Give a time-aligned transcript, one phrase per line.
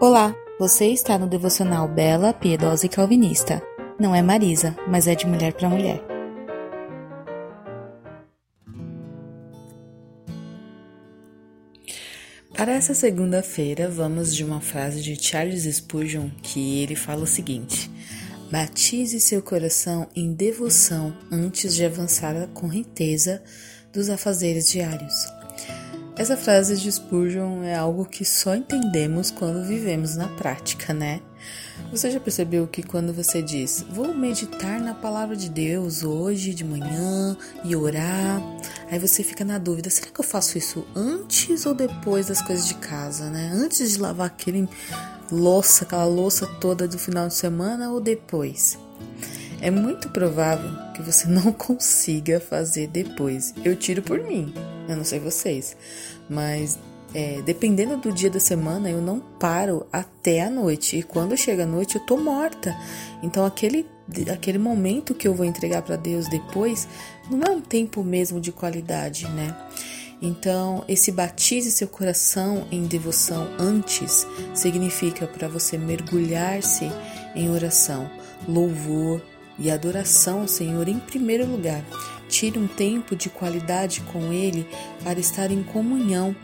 [0.00, 3.60] Olá, você está no devocional Bela, Piedosa e Calvinista.
[3.98, 6.00] Não é Marisa, mas é de mulher para mulher.
[12.54, 17.90] Para essa segunda-feira, vamos de uma frase de Charles Spurgeon que ele fala o seguinte:
[18.52, 23.42] Batize seu coração em devoção antes de avançar a correnteza
[23.92, 25.37] dos afazeres diários.
[26.18, 31.20] Essa frase de Spurgeon é algo que só entendemos quando vivemos na prática, né?
[31.92, 36.64] Você já percebeu que quando você diz, vou meditar na palavra de Deus hoje de
[36.64, 38.42] manhã e orar,
[38.90, 42.66] aí você fica na dúvida, será que eu faço isso antes ou depois das coisas
[42.66, 43.52] de casa, né?
[43.54, 44.68] Antes de lavar aquele
[45.30, 48.76] louça, aquela louça toda do final de semana ou depois?
[49.60, 53.54] É muito provável que você não consiga fazer depois.
[53.64, 54.52] Eu tiro por mim.
[54.88, 55.76] Eu não sei vocês,
[56.28, 56.78] mas
[57.14, 60.96] é, dependendo do dia da semana, eu não paro até a noite.
[60.96, 62.76] E quando chega a noite, eu tô morta.
[63.22, 63.86] Então, aquele,
[64.32, 66.86] aquele momento que eu vou entregar para Deus depois,
[67.30, 69.56] não é um tempo mesmo de qualidade, né?
[70.20, 76.90] Então, esse batize seu coração em devoção antes significa para você mergulhar-se
[77.36, 78.10] em oração,
[78.48, 79.22] louvor
[79.58, 81.82] e adoração ao Senhor em primeiro lugar.
[82.28, 84.66] Tire um tempo de qualidade com Ele
[85.02, 86.36] para estar em comunhão,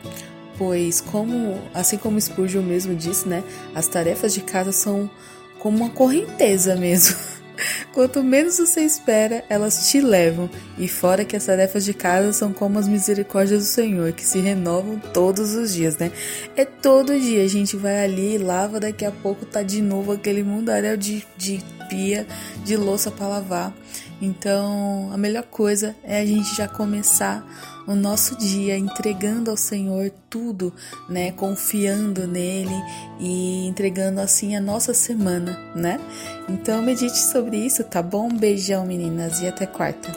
[0.58, 5.10] pois, como assim como Spurgeon mesmo disse, né, as tarefas de casa são
[5.58, 7.16] como uma correnteza mesmo.
[7.92, 10.50] Quanto menos você espera, elas te levam.
[10.76, 14.40] E fora que as tarefas de casa são como as misericórdias do Senhor, que se
[14.40, 16.10] renovam todos os dias, né?
[16.56, 20.42] É todo dia a gente vai ali, lava, daqui a pouco tá de novo aquele
[20.42, 21.62] mundaréu de, de
[21.94, 22.26] pia,
[22.64, 23.72] de louça para lavar.
[24.20, 27.46] Então, a melhor coisa é a gente já começar
[27.86, 30.72] o nosso dia entregando ao Senhor tudo,
[31.08, 31.30] né?
[31.32, 32.74] Confiando nele
[33.20, 36.00] e entregando assim a nossa semana, né?
[36.48, 38.28] Então, medite sobre isso, tá bom?
[38.28, 40.10] Beijão, meninas, e até quarta.